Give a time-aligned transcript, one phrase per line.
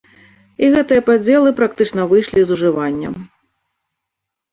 [0.63, 3.13] І гэтыя падзелы практычна выйшлі з ужывання.